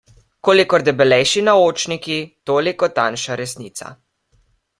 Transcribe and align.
Kolikor 0.47 0.85
debelejši 0.87 1.43
naočniki, 1.49 2.17
toliko 2.51 2.91
tanjša 3.01 3.39
resnica. 3.45 3.95